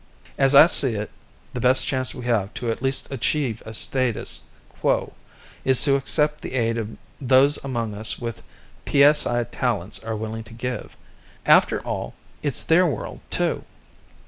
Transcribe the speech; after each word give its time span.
"As 0.35 0.55
I 0.55 0.65
see 0.65 0.95
it, 0.95 1.11
the 1.53 1.59
best 1.59 1.85
chance 1.85 2.15
we 2.15 2.25
have 2.25 2.51
to 2.55 2.71
at 2.71 2.81
least 2.81 3.11
achieve 3.11 3.61
a 3.67 3.73
status 3.75 4.45
quo 4.79 5.13
is 5.63 5.83
to 5.83 5.95
accept 5.95 6.41
the 6.41 6.53
aid 6.53 6.97
those 7.21 7.63
among 7.63 7.93
us 7.93 8.17
with 8.17 8.41
psi 8.91 9.43
talents 9.51 10.03
are 10.03 10.15
willing 10.15 10.43
to 10.45 10.53
give. 10.53 10.97
After 11.45 11.81
all, 11.81 12.15
it's 12.41 12.63
their 12.63 12.87
world, 12.87 13.19
too. 13.29 13.63